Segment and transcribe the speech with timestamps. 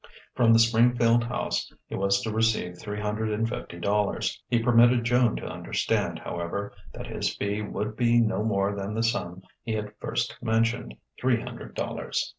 [0.33, 4.41] From the Springfield house he was to receive three hundred and fifty dollars.
[4.47, 9.03] He permitted Joan to understand, however, that his fee would be no more than the
[9.03, 12.27] sum he had first mentioned three hundred dollars.